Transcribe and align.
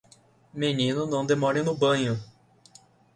Menino 0.51 1.05
não 1.05 1.23
demore 1.23 1.61
no 1.61 1.75
banho! 1.75 2.17